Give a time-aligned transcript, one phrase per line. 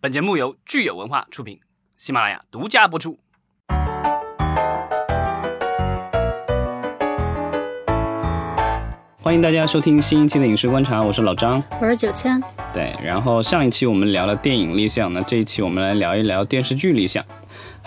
[0.00, 1.58] 本节目由聚友文化出品，
[1.96, 3.18] 喜马拉雅独家播出。
[9.20, 12.40] 欢迎大家收听新一期的影视观察，我是老张，我是九千。
[12.72, 17.24] 对，然后上一期我们聊了电影立项，那这一期我们来聊一聊电视剧立项。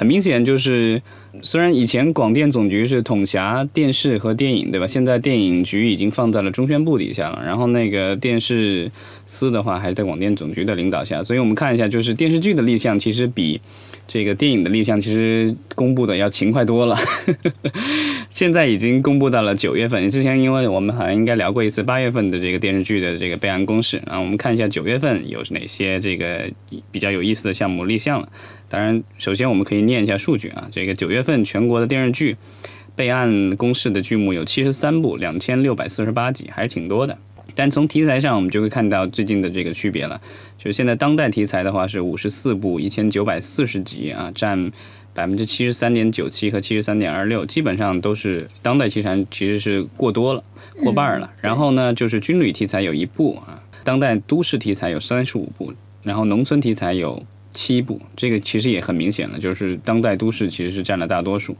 [0.02, 1.00] 很明显就是，
[1.44, 4.88] 虽然以前广电总局是统辖电视和电影，对吧？
[4.88, 8.92] 现在电影局已经放在了中宣部底下了，然后那个电视
[9.28, 13.62] 司的话还是在广电总局的领导下，所以我们看一下，就是电视剧的立项其实比。
[14.08, 16.98] 这个电影的立项其实公布的要勤快多了，
[18.30, 20.10] 现在已经公布到了九月份。
[20.10, 26.50] 之前因为我们好像应该聊过一次八月份的这个电视剧的这个备案公示啊，我们看一下九月份有哪些这个
[26.92, 28.28] 比较有意思的项目立项了。
[28.72, 32.38] 当然，首先我们可以念一下数据啊，这个九月份全国的电视剧
[32.96, 37.18] 备案公示的剧目有七十三部，两千六百四十八集，还是挺多的。
[37.54, 40.22] 但从题材上，我们就会看到最近的这个区别了。
[40.58, 44.72] 就现在当代题材的话是五十四部，一千九百四十集啊，占
[45.14, 50.42] 百分之七十三点九七和七十三点二六，基本上都是当代题材，其实是过多了，
[50.82, 51.30] 过半了。
[51.42, 55.74] 然后呢，就是军旅题材有一部啊，当代都市题材有三十五部，
[56.04, 57.22] 然后农村题材有
[57.54, 61.56] 七部，这个其实也很明显了，就是当代都市其实是占了大多数。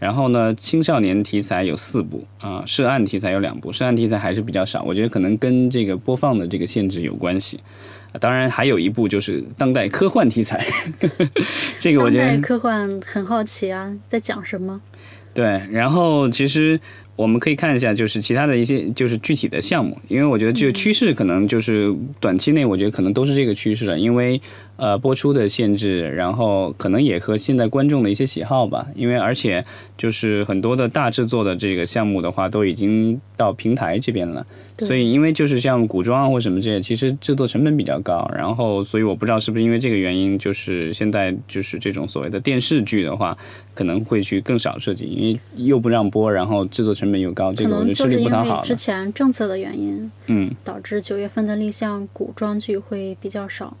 [0.00, 7.60] 然后呢，青少年题材有四部啊，涉案题材有两部，涉案题材还是比较少，我觉得可能跟这个播放的这个限制有关系。
[8.20, 10.66] 当然还有一部就是当代科幻题材，
[11.78, 14.80] 这个我觉得科幻很好奇啊，在讲什么？
[15.32, 16.78] 对，然后其实
[17.16, 24.40] 我们可以看一下，就是其他的一些就是具体的项目，因为我觉得这个趋势可能就是短期内，我觉得可能都是这个趋势了，因为。
[24.76, 29.64] 呃，播出的限制，然后可能也和现在观众的一些喜好吧，因为而且
[29.96, 34.44] 就是很多的大制作的这个项目的话，都已经到平台这边了，
[34.78, 43.38] 所以因为就是像古装啊或什么这些，其实制作成本比较高，然后所以我不知道是不是因为这个原因，就是现在就是这种所谓的电视剧的话，
[43.74, 48.60] 可能会去更少设计，因为又不让播，然后制作成本又高，这个我觉得吃力不讨好。
[48.62, 53.76] 之前政策的原因，嗯，导致九月份的立项古装剧会比较少。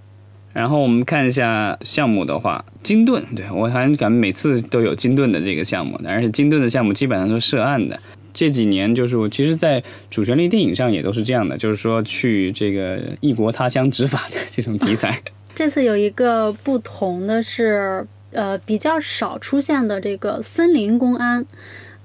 [0.54, 7.98] 然后我们看一下项目的话，金盾，对我好像感觉每次都有金盾的这个项目，而且金盾的项目基本上都是涉案的。
[8.32, 15.20] 这几年就是我其实，在主旋律电影上也都是这样的，就是说去这个异国他乡执法的这种题材。
[15.54, 21.46] 这次有一个不同的是，呃，比较少出现的这个森林公安，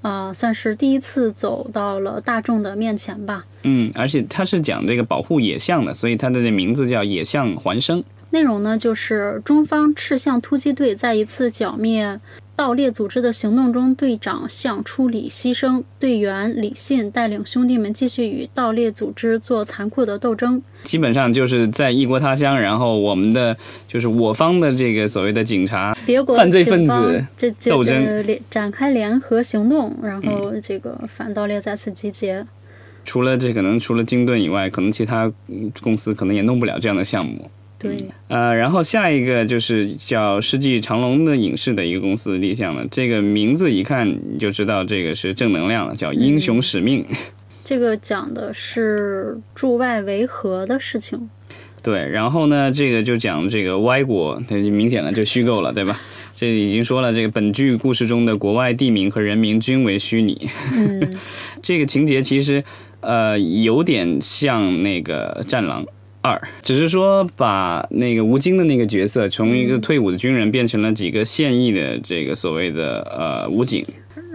[0.04, 3.46] 呃，算是第一次走到了大众的面前吧。
[3.64, 8.04] 嗯，而且它是讲这个保护野象的，所以它的这名字叫野象环生。
[8.32, 12.20] 内容呢，就是中方赤象突击队在一次剿灭
[12.56, 20.62] 盗猎组织的行动中，队长向初礼牺牲，队员李信带领兄弟们继续与盗猎组织做残酷的斗争。
[20.84, 23.56] 基本上就是在异国他乡，然后我们的
[23.88, 27.26] 就是我方的这个所谓的警察，别国犯罪分子
[27.70, 32.46] 斗争展开联合行动，然后这个反盗猎再次集结。
[33.06, 35.32] 除了这可能除了金盾以外，可能其他
[35.82, 37.50] 公司可能也弄不了这样的项目。
[37.80, 47.06] 对，呃，然后下一个就是叫世纪长隆的影视的一个公司立项了，这个名字一看你就知道这个是正能量了，叫英雄使命。
[47.64, 51.30] 这个讲的是驻外维和的事情。
[51.82, 55.98] 对，然后呢，这个就讲这个歪国，它就明显了就虚构了，对吧？
[56.36, 60.50] 这已经说了，这个本剧故事中的国外地名和人名均为虚拟。
[60.74, 61.18] 嗯，
[61.62, 62.62] 这个情节其实
[63.00, 65.86] 呃有点像那个战狼。
[66.30, 73.84] 二，只是说把那个吴京的那个角色从一个退伍的军人变成了几个现役的这个所谓的呃武警。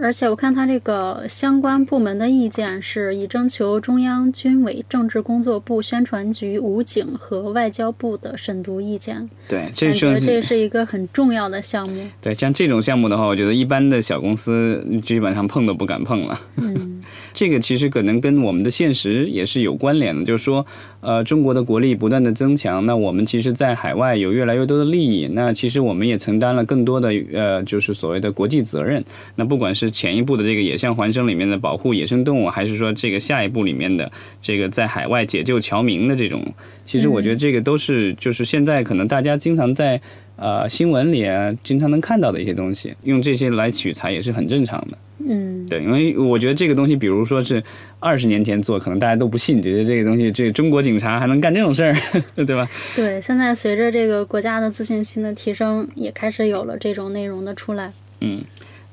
[0.01, 9.29] 而且我看他这个相关部门的意见是已征求中央军委政治工作部宣传局、武警和外交部的审读意见。
[9.47, 12.05] 对，这是这是一个很重要的项目。
[12.21, 16.37] 对，像这种项目的话，我觉得一般的小公司基本上碰都不敢碰了。
[16.57, 17.01] 嗯，
[17.33, 20.65] 这个其实可能跟我们的现实也是有关联的，就是说，
[21.05, 29.05] 呃，中国的国力不断的增强，那我们其实，在海外有越来越多的利益，那其实我们也承担了更多的呃，就是所谓的国际责任。
[29.35, 34.11] 那不管是前一步的这个野象环生里面的保护野生动物，还是说这个下一步里面的
[34.41, 36.43] 这个在海外解救侨民的这种，
[36.85, 40.01] 其实我觉得这个都是就是现在可能大家经常在
[40.37, 44.97] 呃新闻里啊经常能看到的一些东西，用这些来取材也是很正常的。
[45.19, 47.63] 嗯，对，因为我觉得这个东西，比如说是
[47.99, 51.95] 二十年前做，可能大家都不信，觉得这个东西这中国警察还能干这种事儿，
[52.45, 52.67] 对吧？
[52.95, 57.93] 对，现在随着这个国家的自信心的提升，也开始有了这种内容的出来。
[58.21, 58.43] 嗯。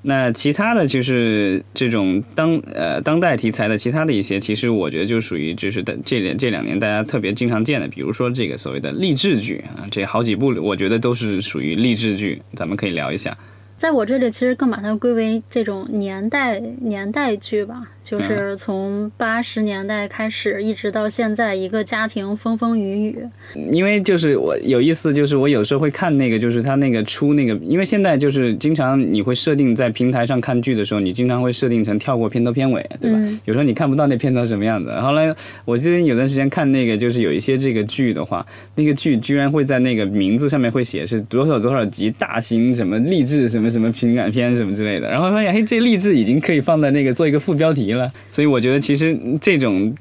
[0.04, 13.38] 那其他的就是这种当呃当代题材的其他的一些，其实我觉得就属于就是的这两这两年大家特别经常见的，比如说这个所谓的励志剧啊，这好几部我觉得都是属于励志剧，咱们可以聊一下。
[13.82, 17.82] 在我这里，其实更把它归为这种年代年代剧吧。
[18.04, 23.18] 就是从八十年代开始，一直到现在，一个家庭风风雨雨。
[23.70, 33.18] 因为就是我有意思，就是我有时候会看那个，就是他那个出那个，因为现在就是经常你会设定在平台上看剧的时候，你经常会设定成跳过片头片尾，对吧？
[33.44, 34.92] 有时候你看不到那片头什么样子。
[35.00, 35.32] 后来
[35.64, 38.44] 我记得有段时间看那个，就是有一些这个剧的话，
[38.74, 45.08] 那个剧居然会在那个名字上面会写是多少多少集大型什么励志什么什么情感片什么之类的。
[45.10, 47.82] 然后发现，嘿，这励志已经可以放在那个做一个副标题。
[47.92, 49.94] 了，所以我觉得其实这种，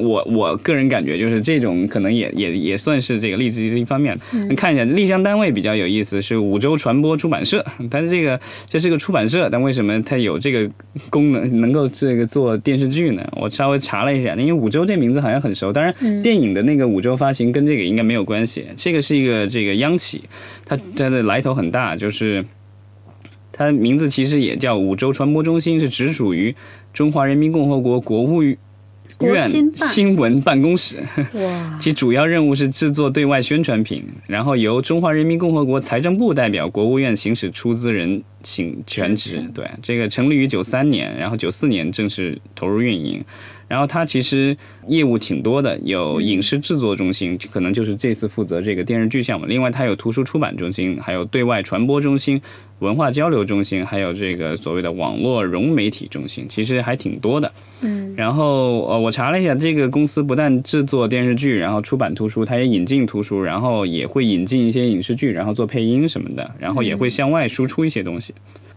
[0.00, 4.16] 我我个人感觉就是这种可能也也也算是这个励志的一方面。
[4.56, 10.70] 看一下立项单位比较有意思，是五洲传播出版社，但是这个这是个出版社，但为什么它有这个
[11.10, 13.22] 功能能够这个做电视剧呢？
[13.32, 18.64] 我稍微查了一下，因为五洲这名字好像很熟，当然电影的那个五洲发行跟这个应该没有关系。
[18.76, 20.22] 这个是一个这个央企，
[20.64, 22.44] 它它的来头很大，就是
[23.56, 26.54] 它名字其实也叫五洲传播中心，是直属于。
[26.92, 28.56] 中华人民共和国国务院
[29.74, 30.96] 新闻办公室，
[31.78, 39.44] 其主要任务是制作对外宣传品，然后由中华人民共和国财政部代表国务院行使出资人行全职。
[39.52, 43.22] 对，这个成立于九三年，然后九四年正式投入运营。
[43.68, 49.46] 然后它其实业务挺多的，有影视制作中心，可能就是这次负责这个电视剧项目。
[49.46, 52.40] 另外，它有图书出版中心，还有对外传播中心、
[52.78, 57.52] 文化交流中心，还有这个所谓的网络融媒体中心，其实还挺多的。
[57.80, 58.14] 嗯。
[58.16, 68.32] 然后呃，我查了一下，这个公司不但制作电视剧，然后出版图书，它也引进图书，然后也会引进一些影视剧，然后做配音什么的，然后也会向外输出一些东西。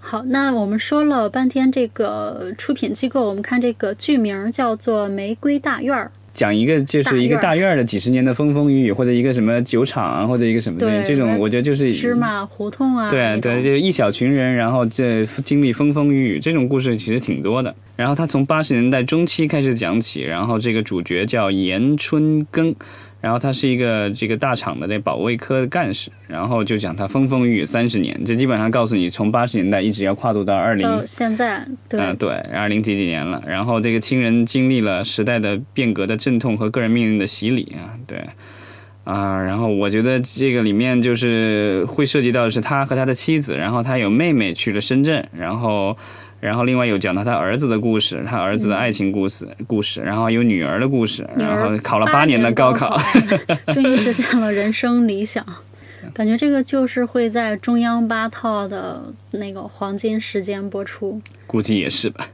[0.09, 13.07] 好，那我们说了半天这个出品机构，我们看这个剧名叫做《玫瑰大院儿》，讲一个就是一个大院儿的几十年的风风雨雨，或者一个什么酒厂啊，或者一个什么东西这种，我觉得就是芝麻胡同啊。
[13.07, 17.75] 对对，就一小群人，然后这经历风风雨雨，这种故事其实挺多的。
[17.99, 22.73] 然后他从八十年代中期开始讲起，然后这个主角叫严春耕。
[23.19, 33.43] 然后他是一个这个大厂的那保卫科的干事，然后就讲他风风雨雨三十年，这基本上告诉你从八十年代一直要跨度到二零到现在，嗯对，二零几几年了。
[33.45, 38.23] 然后这个亲人经历了时代的变革的阵痛和个人命运的洗礼啊，对，
[39.03, 45.97] 啊，然后我觉得这个里面就是会涉及到的是他和他的妻子，然后他有妹妹去了深圳，然后。
[46.39, 52.97] 然后另外有讲到他儿子的故事，他儿子的爱情故事故事，然后有女儿的故事，然后考了八年的高考，
[53.73, 55.45] 终于实现了人生理想。
[56.13, 62.25] 感觉这个就是会在中央八套的那个黄金时间播出，估计也是吧。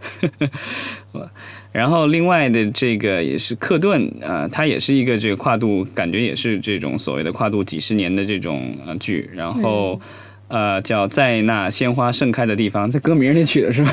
[1.73, 9.99] 然后另外的这个也是克顿啊，它也是一个这个跨度，感觉也是这种所谓的跨度几十年的这种呃剧，然后。
[10.47, 13.91] 呃，叫在那鲜花盛开的地方，这歌名你取的是吧？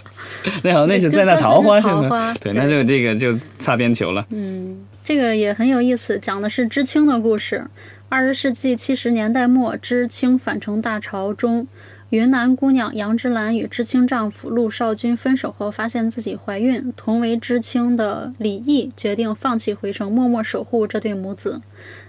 [0.64, 2.34] 那好，那是在那桃花是吗？
[2.40, 4.24] 对，那就这个就擦边球了。
[4.30, 7.66] 嗯，这个也很有意思，讲的是知青的故事。
[8.08, 11.66] 二十世纪七十年代末，知青返城大潮中，
[12.10, 16.92] 云南姑娘杨芝兰与知青丈夫陆少军分手后，发现自己怀孕。
[16.96, 21.60] 同为知青的李毅决定放弃回城，默默守护这对母子。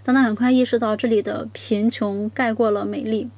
[0.03, 3.29] 但他很快意识到，这里的贫穷盖过了美丽。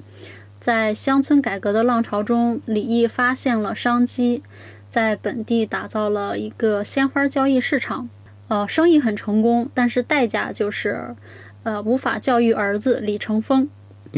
[0.66, 4.42] 在乡村改革的浪潮中，李毅发现了商机，
[4.90, 8.10] 在本地打造了一个鲜花交易市场，
[8.48, 11.16] 呃，生意很成功，但是代价就是，
[11.62, 13.70] 呃，无法教育儿子李成峰。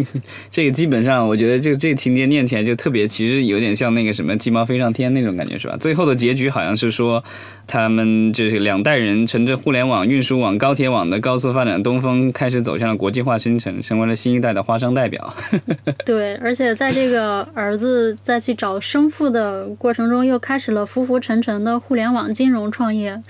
[0.51, 5.75] 这个基本上，我觉得就这个情节念起来就特别，其实有点像那个什么鸡毛飞上天那种感觉，是吧？
[5.79, 7.23] 最后的结局好像是说，
[7.65, 15.33] 他们就是两代人乘着互联网、运输网、高铁网的高速发展东风，开始走向了国际化生成，成为了新一代的花商代表。
[16.05, 23.21] 对，而且在这个儿子再去找生父的过程中，又开始了浮浮沉沉的互联网金融创业。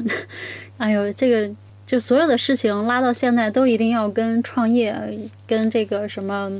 [0.76, 1.54] 哎呦，这个。
[1.86, 4.94] 就所有的事情拉到现在，都一定要跟创业、
[5.46, 6.50] 跟这个什么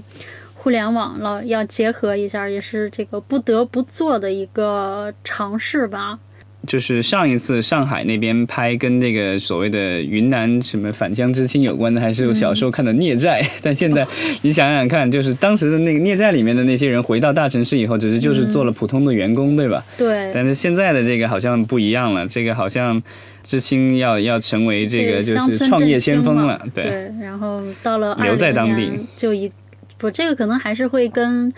[0.54, 6.19] 互联网了要结合一下，也是这个不得不做的一个尝试吧。
[6.66, 13.42] 就是上一次上海那边拍跟这个所谓的云南什么返乡知青有关的，还是我小时候看的《孽债》。
[13.62, 14.06] 但现在
[14.42, 19.85] 你想想看，就是当时的那个《孽债》里面的那些人回到大城市以后，只是就是做了普通的员工，对吧？
[19.97, 20.30] 对。
[20.35, 23.02] 但是现在的这个好像不一样了，这个好像。
[23.47, 29.52] 知青要要成为这个就是创业先锋了，对，然后到了留在当地就一
[29.99, 31.52] 不，这个可能还是会跟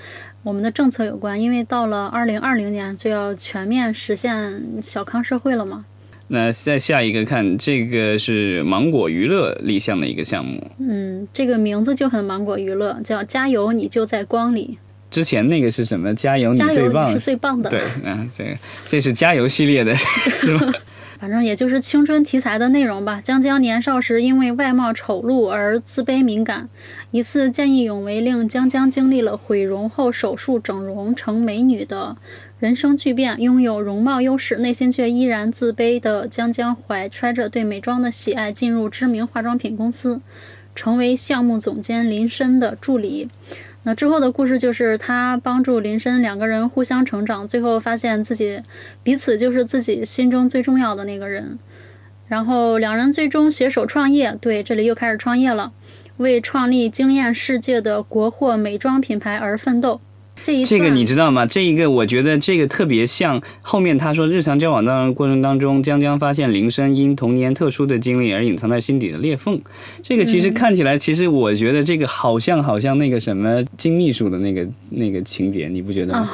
[0.47, 5.85] 我们的政策有关，因为到了二零二零年就要全面实现小康社会了嘛。
[6.29, 10.65] 那再下一个看，这个是芒果娱乐立项的一个项目。
[10.79, 14.79] 嗯，这个名字就很芒果娱乐，叫“加油，你就在光里
[15.11, 16.15] 之前那个是什么？
[16.15, 17.19] 加油，”，你加油，最棒你是！
[17.19, 17.69] 最棒的。
[17.69, 18.51] 对，啊，这个
[18.87, 20.73] 这是加油系列的， 是吧？
[21.19, 23.21] 反正也就是青春题材的内容吧。
[23.23, 26.69] 江江年少时因为外貌丑陋而自卑敏感，
[27.11, 32.17] 一次见义勇为令江江经历了毁容后手术整容成美女的
[32.59, 33.41] 人生巨变。
[33.41, 40.21] 拥有容貌优势，内心却依然自卑的江江怀揣着对美妆的喜爱，进入知名化妆品公司，
[40.75, 43.29] 成为项目总监林深的助理。
[43.89, 48.61] 那之后的故事就是他帮助林深两个人互相成长，最后发现自己
[49.05, 51.57] 彼此就是自己心中最重要的那个人。
[52.27, 55.73] 然后两人最终携手创业，对，这里又开始创业了，
[56.17, 60.01] 为创立惊艳世界的国货美妆品牌而奋斗。
[60.43, 61.45] 这一这个你知道吗？
[61.45, 69.61] 这一个我觉得这个特别像后面他说日常交往当过程当中，江江发现铃声因童年特殊的经历而隐藏在心底的裂缝。
[70.03, 76.21] 这个其实看起来，其实我觉得这个好像好像那个什么金秘书的那个那个情节，你不觉得吗？
[76.21, 76.31] 啊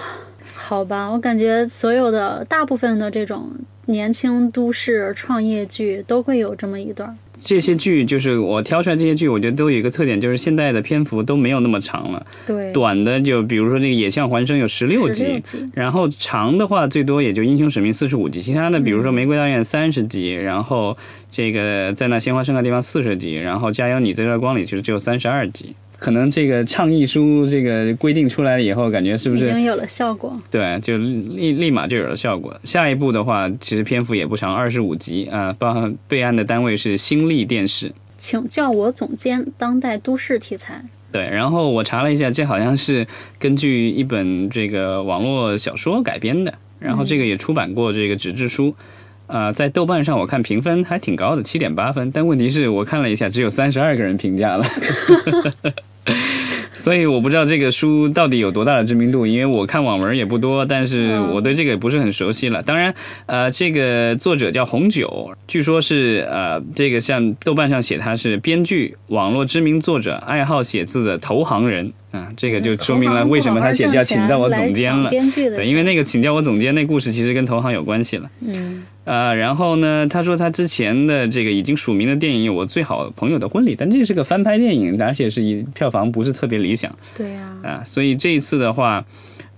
[0.55, 3.51] 好吧，我感觉所有的大部分的这种
[3.87, 7.17] 年轻都市创业剧都会有这么一段。
[7.37, 15.43] 这些剧就是我挑出来这些剧，我觉得都有一个特点，就是现在的篇幅都没有那么长了，对，短的就比如说这个《野象环生》有十六集，
[15.75, 20.97] 然后长的话最多也就《英雄使命》四十五集，其他的比如说《玫瑰大院》三十集，然后
[21.33, 25.75] 这个在那鲜花盛开的地方四十集，然后《加油你在这光里》其实只有三十二集。
[26.03, 30.37] 可能这个倡议书这个规定出来了以后，感觉是不是已经有了效果。
[30.51, 32.53] 对，就立立马就有了效果。
[32.65, 37.93] 下一步的话，其实篇幅也不长，二十五集啊，包含备案的单位是新力电视。
[38.19, 40.85] 请叫我总监，当代都市题材。
[41.13, 43.07] 对，然后我查了一下，这好像是
[43.39, 48.75] 根据一本这个网络小说改编的，然后这个也出版过这个纸质书，
[49.29, 54.65] 呃，在豆瓣上我看评分还挺高的，七点八分，但问题是我看了一下，只有三十二个人评价了。
[56.73, 62.61] 所以我不知道这个书到底有多大的知名度，因为我看网文也不多，但是我对这个也不是很熟悉了。
[62.63, 62.93] 当然，
[63.27, 75.11] 呃，这个作者叫红酒，据说是呃，这个像豆瓣上写他是编剧、网络知名作者、爱好写字的投行人啊，这个就说明了为什么他写叫请叫我总监了。
[75.11, 78.29] 编剧的对，因为那个请叫我总监那故事其实跟投行有关系了。
[78.41, 86.95] 嗯呃，然后呢，他说他之前的这个已经署名的电影有《我最好朋友的婚礼》，但这是个翻拍电影，而且是以票房不是特别理想。
[87.17, 89.05] 对呀、啊，所以这一次的话。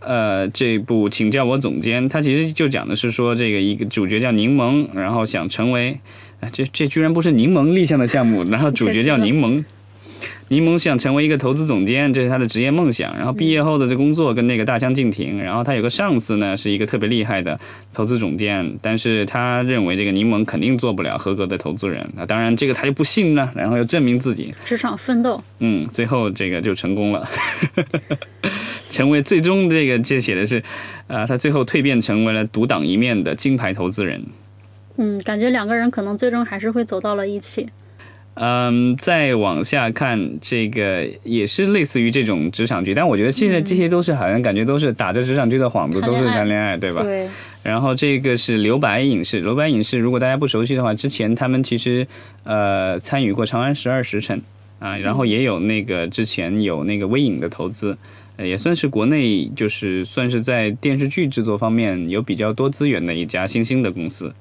[0.06, 5.98] 呃，这部请叫我总监，他其实就讲的是说，这个一个主角叫柠檬，然后想成为，
[6.40, 9.64] 啊，这这居然不是柠檬立项的项目，然后主角叫 柠檬，
[10.48, 13.16] 柠檬想成为一个投资总监，这是他的职业梦想。
[13.16, 15.42] 然后毕业后的这工作跟那个大相径庭。
[15.42, 17.58] 然后他有个上司呢，是一个特别厉害的
[17.92, 22.06] 投资总监，但是他认为这个柠檬肯定做不了合格的投资人。
[22.14, 25.42] 那当然，这个他就不信呢，然后又证明自己，职场奋斗。
[25.60, 27.26] 嗯，最后这个就成功了，
[28.90, 30.62] 成为最终这个这写的是，
[31.06, 34.22] 啊、他最后蜕变成为了独当一面的金牌投资人。
[34.96, 37.66] 嗯，感觉两个人可能最终还是会走到了一起。
[38.34, 47.02] 嗯，再往下看，这个也是类似于这种职场剧，但我觉得现在这些都是好像感觉都是打着职场剧的幌子，都是谈恋爱对吧？
[47.02, 47.28] 对，
[47.62, 52.04] 然后这个是留白影视，留白影视，如果大家不熟悉的话，之前他们其实
[52.42, 54.36] 呃参与过《长安十二时辰》
[54.84, 57.96] 啊，然后也有那个之前有那个微影的投资，
[58.36, 64.34] 呃也算是国内就是算是在电视剧制作方面有比较多资源的一家新兴的公司。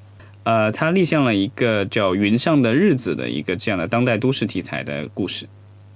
[0.44, 5.48] 呃，他立项了一个叫《云上的日子》的一个这样的当代都市题材的故事。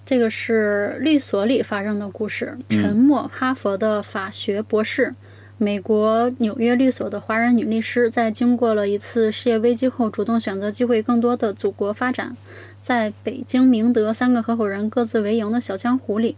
[0.06, 2.58] 这个是律所里发生的故事。
[2.70, 5.14] 沉默，哈佛的法学博士，
[5.58, 12.38] 美国纽约律所的华人女律师，在经过了一次事业危机后，主动选择机会更多的祖国发展，
[12.80, 16.38] 在北京明德三个合伙人各自为营的小江湖里。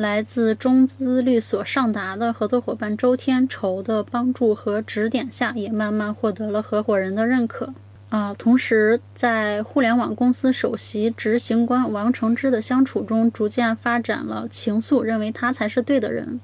[0.00, 7.74] 来自中资律所上达的合作伙伴周天仇的帮助和指点下，也慢慢获得了合伙人的认可。
[8.08, 16.40] 啊，同时在互联网公司首席执行官王承之的相处中，逐渐发展了情愫，认为他才是对的人。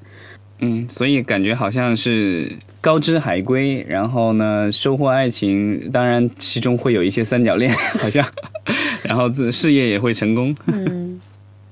[0.59, 8.27] 嗯，所以感觉好像是高知海归，然后呢收获爱情，当然其中会有一些三角恋，好像，
[9.03, 10.55] 然后自事业也会成功。
[10.67, 10.96] 嗯，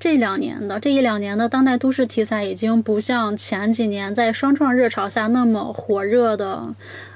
[0.04, 6.75] 这两年的这一两年的当代都市题材，已经不像前几年在双创热潮下那么火热的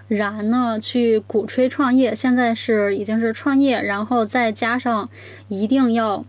[0.09, 2.15] 燃呢，去鼓吹创业。
[2.15, 5.07] 现在是已经是创业，然后再加上
[5.49, 6.25] 一定要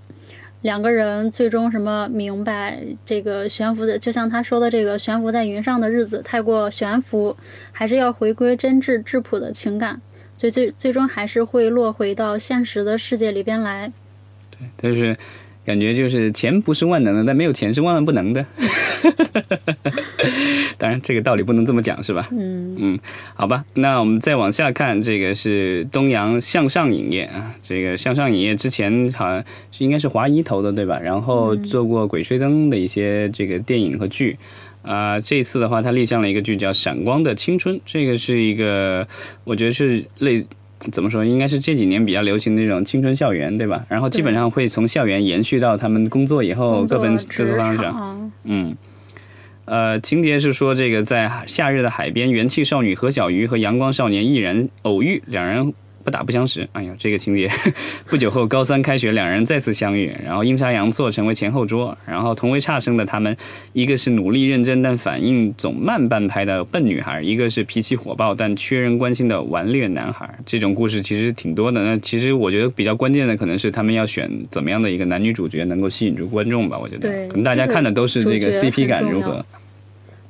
[0.62, 7.38] 两个人最终什么明白这个悬浮的，就像他说的这个悬浮在云上的日子太过悬浮，
[7.72, 10.02] 还是要回归真挚质朴的情感，
[10.36, 13.94] 最最最终还是会落回到现实的世界里边来。
[14.52, 15.16] 对，但是。
[15.70, 18.44] 感觉就是钱不是万能的，但没有钱是万万不能的。
[20.80, 22.28] 当然，这个道理不能这么讲，是吧？
[22.32, 23.00] 嗯嗯，
[23.36, 23.64] 好吧。
[23.76, 27.54] 那我们再往下看，这个是东阳向上影业啊。
[27.62, 31.00] 这个向上影业之前好像是应该是华谊投的，对吧？
[31.00, 34.40] 然后做过《鬼吹灯》的一些这个电影和剧
[34.82, 35.22] 啊。
[35.22, 39.08] 这次的话，他立项了一个剧叫《闪光的青春》，这个是一个
[39.44, 40.48] 我觉得是类。
[40.92, 41.26] 怎么说？
[41.26, 43.86] 应该是这几年比较流行的那种青春校园，对吧？
[43.90, 48.32] 然后基本上会从校园延续到他们工作以后各奔各个方向。
[48.46, 48.76] 嗯，
[49.66, 55.74] 呃，情节是说这个在夏日的海边，元气少女何小鱼和阳光少年毅然偶遇，两人。
[56.10, 57.48] 不打不相识，哎呀，这个情节。
[58.08, 61.96] 不久后，高三开学，两人再次相遇，然后阴差阳错成为前后桌。
[62.04, 63.38] 然后同为差生的他们，
[63.74, 70.28] 一个是努力认真但反应总慢半拍的笨女孩，一个是脾气火爆但缺人关心的顽劣男孩。
[70.48, 71.84] 这种故事其实挺多的。
[71.84, 76.80] 那其实我觉得比较关键的可能是他们要选怎么样的一个男女主角能够吸引住观众吧。
[76.80, 79.46] 我觉得，可能大家看的都是这个 CP 感如何。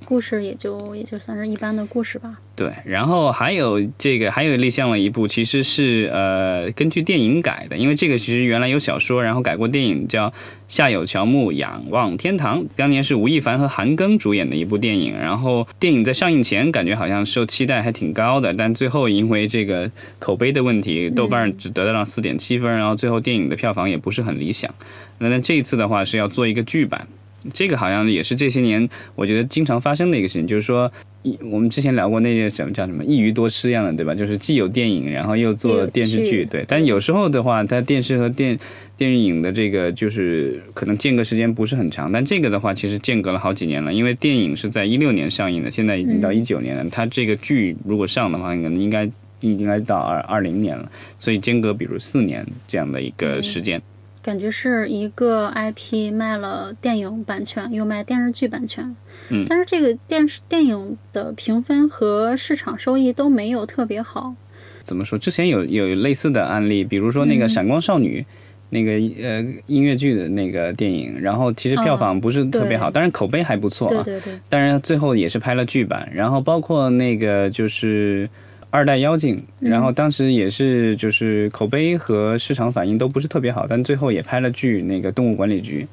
[0.10, 2.36] 故事也就也就算是一般的故事吧。
[2.56, 10.30] 对，然后还有这个还有立项了一部，其实是呃根据电影改的，因为这个其实原来有小说，然后改过电影，叫
[10.68, 15.16] 《夏有乔木仰望天堂》，当年是吴亦凡和韩庚主演的一部电影。
[15.16, 24.74] 然后电影在上映前感觉好像受期待还挺高的，但最后因为这个口碑的问题，豆瓣只得到了四点七分，然后最后电影的票房也不是很理想。
[25.20, 27.08] 那那这一次的话是要做一个剧版。
[27.53, 30.91] 这个好像也是这些年我觉得经常发生的一个事情，就是说，
[31.24, 34.13] 一我们之前聊过那些什么叫什么一鱼多吃一样的，对吧？
[34.13, 36.65] 就是既有电影，然后又做电视剧，对。
[36.67, 38.60] 但有时候的话，它电视和电
[38.98, 46.86] 电影的这个就是可能间隔时间不是很长，但这个的话其实间隔了好几年了，因为电影是在一六年上映的，现在已经到一九年了。
[46.91, 53.81] 它这个剧如果上的话，可能应该应该到二二零年了，所以间隔比如四年这样的一个时间。
[54.29, 58.95] 感觉是一个 IP 卖了电影版权，又卖电视剧版权，
[59.31, 64.36] 嗯，但是这个电视电影的评分和市场收益都没有特别好。
[64.84, 65.17] 怎么说？
[65.17, 68.21] 之前有有类似的案例，比如说那个《闪光少女》，
[68.69, 78.30] 那个呃音乐剧的那个电影，然后其实票房不是特别好，当然口碑还不错啊，对对对，当然最后也是拍了剧版，然后包括那个就是。
[78.71, 85.88] 二代妖精，然后当时也是就是口碑和市场反应都不是特别好，但最后也拍了剧那个动物管理局，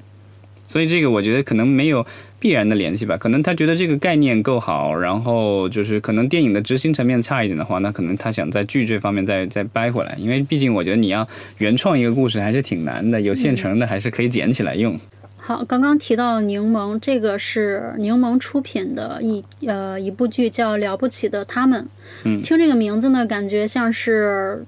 [0.64, 2.06] 所以这个我觉得可能没有
[2.38, 15.00] 必然的联系吧，可能他觉得这个概念够好，然后就是可能电影的执行层面差一点的话，那可能他想在剧这方面再再掰回来，因为毕竟我觉得你要原创一个故事还是挺难的，有现成的还是可以捡起来用。
[15.46, 21.85] 好，刚刚提到柠檬，这个是柠檬出品的一呃一部剧，叫《了不起的他们》。
[22.24, 24.66] 嗯，听这个名字呢，感觉像是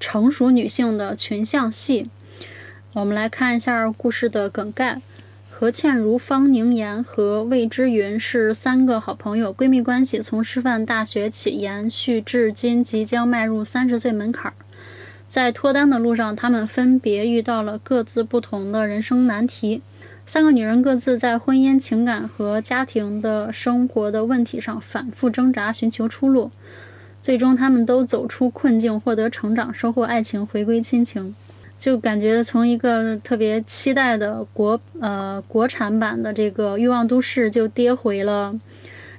[0.00, 2.10] 成熟女性的群像戏。
[2.94, 5.00] 我们来看一下故事的梗概：
[5.48, 14.52] 何倩如、方宁言和魏之云是三个好朋友，闺蜜关系从师范大学起延续至今，即将迈入三十岁门槛。
[15.28, 19.80] 在脱单的路上，她们分别遇到了各自不同的人生难题。
[20.28, 26.50] 三个女人各自在婚姻、情感和家庭的生活的问题上反复挣扎，寻求出路。
[27.22, 31.34] 最终，她们都走出困境，获得成长，收获爱情，回归亲情。
[31.78, 38.54] 就感觉从一个特别期待的国呃国产版的这个《欲望都市》，就跌回了。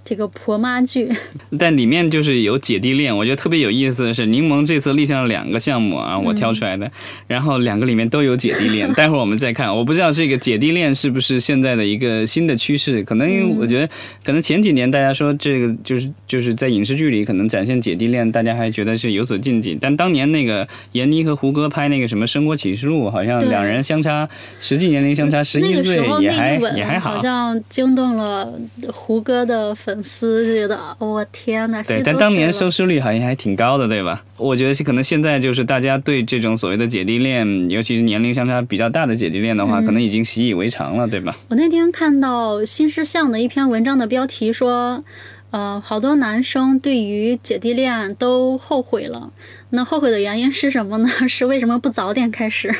[0.03, 1.07] 这个婆妈剧，
[1.59, 6.91] 但里面就是有姐弟恋，我觉得特别有意思的是，柠檬这次立项了两个项目啊，我挑出来的，
[7.27, 13.87] 然后两个里面都有姐弟恋，待会儿我们再看，我不知道这个姐弟恋是不是现在的一个新的趋势，可能我觉得
[14.23, 24.27] 可能前几年大家说这个就是就是在影视剧里可能展现姐弟恋，大家还觉得是有所禁忌，但当年那个闫妮和胡歌拍那个什么《生活启示录》，好像两人相差
[24.59, 28.51] 实际年龄相差十一岁，也还也还好，好像惊动了
[28.91, 29.88] 胡歌的粉。
[30.03, 31.81] 丝觉得，我天哪！
[31.83, 34.23] 对，但当年收视率好像还挺高的，对吧？
[34.37, 41.35] 我觉得可能现在就是大家对这种所谓的姐弟恋，尤其是年龄相差比较大的姐弟恋的话，可能已经习以为常了，对吧？
[41.49, 45.03] 我那天看到新事项的一篇文章的标题说。
[45.51, 49.31] 呃，好多男生对于姐弟恋都后悔了。
[49.71, 51.09] 那后悔的原因是什么呢？
[51.27, 52.73] 是为什么不早点开始？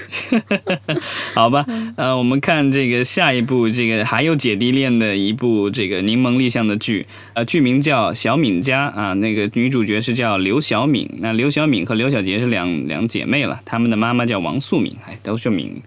[1.33, 11.09] 好吧，呃，我们看这个下一部，这个还有姐弟恋的一部这个柠檬立项的剧，呃，剧名叫《小敏家》啊，那个女主角是叫刘小敏。
[11.19, 15.81] 那刘小敏和刘小杰是两两姐妹了，她们的妈妈叫王素敏，哎，都是敏。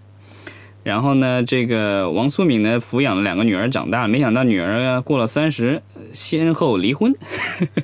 [0.83, 5.81] 然后呢，这个王素敏呢抚养了两个女儿长大，没想到女儿过了三十，
[6.13, 7.15] 先后离婚。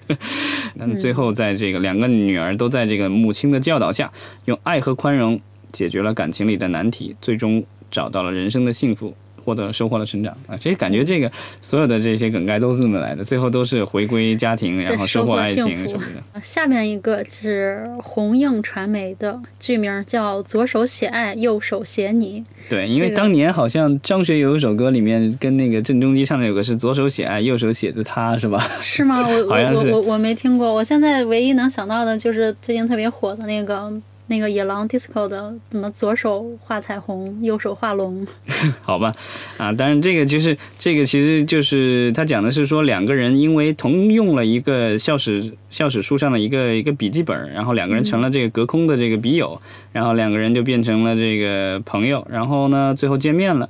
[0.77, 4.11] 但最后在这个两个女儿都在这个母亲的教导下，
[4.45, 5.39] 用爱和宽容
[5.71, 9.15] 解决了感情里的难题，最终找到了人生的幸福。
[9.49, 10.55] 获得收获了成长啊！
[10.59, 16.41] 这感觉这个所有的这些梗概都是这么来的，最后都是回归家庭，然后收获爱情什么的。
[16.43, 22.41] 下面一个是红映传媒的剧名叫《左手写爱，右手写你》。
[22.69, 28.59] 对，因为当年好像张学友有一首歌里面跟那个郑中基唱的有个是左手写爱，右手写的他，是吧？
[28.83, 29.27] 是吗？
[29.27, 30.71] 我好像是我我没听过。
[30.71, 33.91] 我现在唯一能想到的就是最近特别火的那个。
[34.29, 38.25] 那个野狼 disco 的，什么左手画彩虹，右手画龙，
[38.85, 39.11] 好吧，
[39.57, 49.59] 啊，当然这个就是这个，其实就是他讲的是说两个人因为同用了一个校史校史书上的一个一个笔记本，然后两个人成了这个隔空的这个笔友，
[49.91, 53.67] 然后两个人就变成了这个朋友，然后呢最后见面了，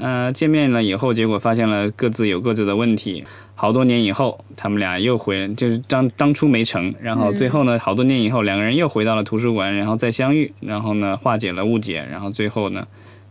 [0.00, 3.24] 呃，见面了以后，结果发现了各自有各自的问题。
[3.54, 12.86] 好多年以后，他们俩又回，就是当当初没成，然后最后呢，好多年以后，两个人又回到了图书馆，然后再相遇，然后呢，化解了误解，然后最后呢，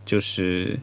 [0.05, 0.79] 就是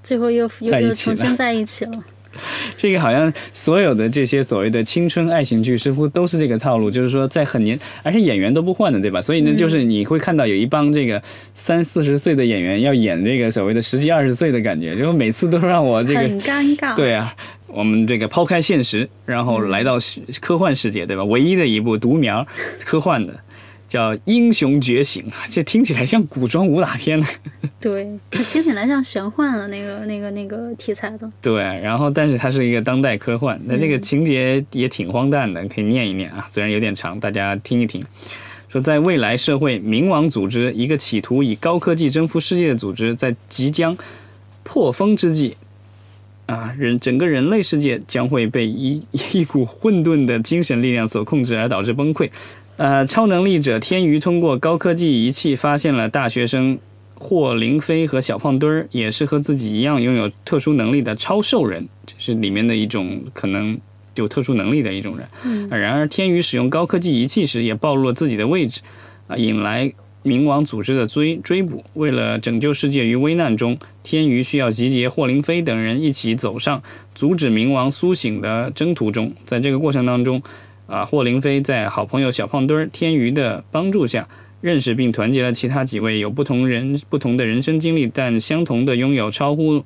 [0.00, 2.04] 最后又又又重新在一起了。
[2.76, 9.20] 这个好像所有的这些所谓的青春爱情剧，似乎都是这个套路，就是说在很年，而且演员都不换的，对吧？
[9.20, 11.22] 所以呢，就是你会看到有一帮这个
[11.54, 16.94] 三四十岁的演员要演这个所谓的十几二十岁的感觉，就每次都让我这个很尴尬。
[16.96, 17.34] 对啊。
[17.74, 19.96] 我们这个抛开现实，然后来到
[20.42, 21.24] 科幻世界，对吧？
[21.24, 22.46] 唯一的一部独苗
[22.84, 23.32] 科幻的，
[23.92, 27.26] 叫《英雄觉醒》啊，这听起来像古装武打片呢。
[27.78, 31.30] 对，听起来像玄幻的那个、那个、那个题材的。
[31.42, 38.02] 对，然后但是它是一个当代科幻，那这个情节也挺荒诞的，可以念一念啊，虽然有点长，大家听一听。
[38.70, 43.94] 说在未来社会，冥王组织一个企图以高科技征服世界的组织，在即将
[44.62, 45.54] 破风之际。
[46.46, 49.02] 啊，人整个人类世界将会被一
[49.32, 52.30] 一股混沌的精神力量所控制，而导致崩溃。
[52.76, 56.78] 呃，超能力者天娱通过高科技仪器发现了大学生
[57.14, 63.78] 霍灵飞和小胖墩儿，也是和自己一样拥有特殊能力的超兽人，这是里面的一种可能
[64.14, 65.28] 有特殊能力的一种人。
[65.44, 68.80] 嗯，然而天娱使用高科技仪器时，也暴露了自己的位置，
[69.28, 69.92] 啊，引来。
[70.24, 76.80] 冥王组织的追追捕，为了拯救世界于危难中，天娱需要集结霍林飞等人一起走上
[77.12, 79.32] 阻止冥王苏醒的征途中。
[79.44, 80.40] 在这个过程当中，
[80.86, 84.28] 啊，霍林飞在好朋友小胖墩儿天娱的帮助下，
[84.60, 89.84] 认识并团结了其他几位有不同人不同的人生经历，但相同的拥有超乎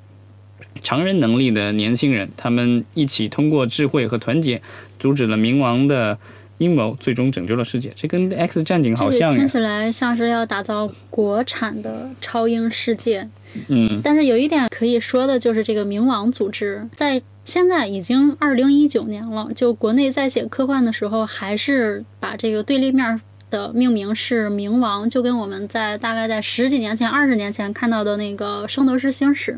[0.81, 2.29] 常人能力的年轻人。
[2.35, 4.61] 他们一起通过智慧和团结，
[4.99, 6.17] 阻止了冥王的。
[6.59, 9.35] 阴谋最终拯救了世界，这跟《X 战警》好像。
[9.35, 13.29] 听起来像是要打造国产的超英世界。
[13.67, 14.01] 嗯。
[14.03, 29.51] 但是有一点可以说的就是，这个冥王组织在现在已经二零一九年了，就国内在写科幻的时候，还是把这个对立面的命名是冥王，就跟我们在大概在十几年前、二十年前看到的那个《圣斗士星矢》，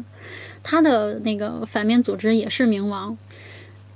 [0.62, 3.17] 它的那个反面组织也是冥王，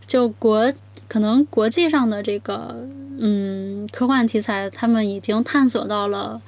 [0.07, 0.71] 就国。
[1.13, 2.87] 可能国际上的这个
[3.19, 6.41] 嗯科幻题材，他们已经探索到了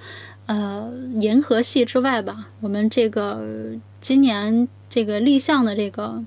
[0.47, 2.47] 呃银河系之外吧。
[2.61, 3.45] 我们这个
[4.01, 6.19] 今年这个立项的这个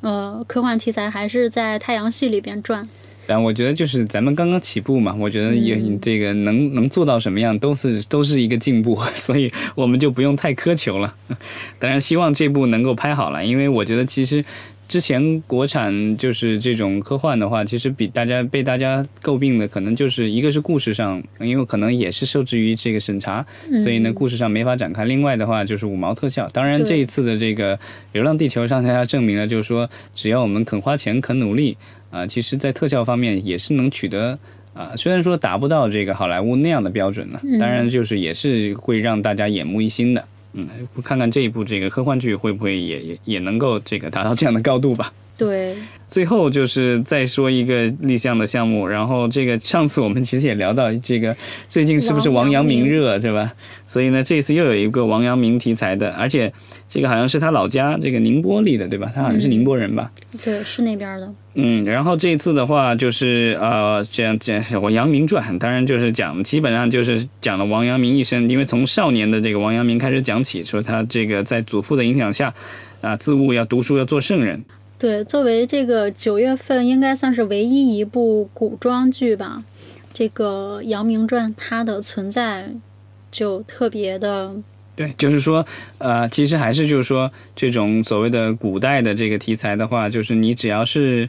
[0.00, 2.88] 呃科幻题材，还是在太阳系里边转。
[3.24, 11.14] 但我觉得就是咱们刚刚起步嘛，我觉得也这个能能做到什么样，都是都是一个进步， 所以我们就不用太苛求了。
[11.78, 14.44] 当然，希望这部能够拍好了，因为我觉得其实。
[14.88, 23.44] 之前国产就是这种科幻的话，其实比大家被大家诟病的，可能就是一个是故事上，因为可能也是受制于这个审查，
[23.82, 25.04] 所以呢故事上没法展开。
[25.04, 26.48] 另外的话就是五毛特效。
[26.50, 27.76] 当然这一次的这个
[28.12, 31.76] 《流浪地球》上，大家证明了，就是说只要我们肯花钱、肯努力
[32.10, 34.38] 啊，其实在特效方面也是能取得
[34.72, 34.94] 啊。
[34.96, 40.24] 虽然说达不到这个好莱坞那样的标准呢，当然就是也是会让大家眼目一新的。
[40.56, 40.68] 嗯，
[41.04, 45.12] 看看这一部这个科幻剧会不会也也也能够这个达到这样的高度吧？
[45.36, 45.76] 对。
[46.08, 51.36] 最后就是再说一个立项的项目，然后这个上次我们其实也聊到这个
[51.68, 53.52] 最近是不是王阳明热，对吧？
[53.88, 56.52] 所以呢，这次又有一个王阳明题材的，而且
[56.88, 59.10] 这个好像是他老家这个宁波立的，对吧？
[59.12, 60.08] 他好像是宁波人吧？
[60.40, 61.28] 对，是那边的。
[61.54, 72.54] 嗯，然后这次的话就是呃，这样这样《我阳明传》，当然就是讲基本上就是讲了王阳明一生，因为从少年的这个王阳明开始讲起，说他这个在祖父的影响下
[73.00, 74.64] 啊，自悟要读书要做圣人。
[74.98, 79.62] 对，作为这个九月份应该算是唯一一部古装剧吧，
[80.14, 82.70] 这个《阳明传》它的存在
[83.30, 84.54] 就特别的
[84.94, 85.66] 对，就是说，
[85.98, 91.28] 呃，其实还是就是说，这种所谓的古代的这个题材的话，就是你只要是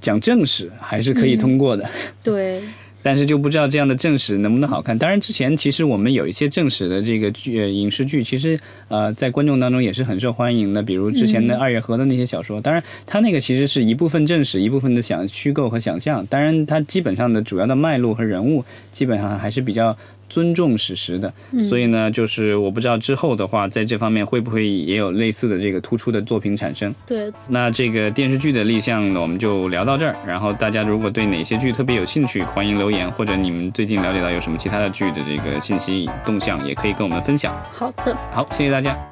[0.00, 1.88] 讲正史，还是可以通过的。
[2.22, 2.62] 对。
[3.02, 4.96] 但是就不知道这样的正史能不能好看。
[4.96, 10.82] 当然，之前其实我们有一些正史的这个剧影视剧，其实呃在观众当中也是很受欢迎的。
[10.82, 16.24] 比如之前的二月河的那些小说，当然它那个其实是一部分正史，一部分的想虚构和想象。
[16.26, 19.96] 当然，它基本上的主要的脉络和人物基本上还是比较。
[20.32, 21.30] 尊重史实的，
[21.68, 26.94] 所以呢，就是我不知道之后的话，在这方面会不会也有类似的这个突出的作品产生。
[27.06, 30.16] 对，那这个电视剧的立项呢，我们就聊到这儿。
[30.26, 37.54] 然后大家如果对哪些剧特别有兴趣，欢迎留言，或者你们最近了解到有什么其他的剧的这个信息动向，也可以跟我们分享。
[37.70, 39.11] 好的，好，谢谢大家。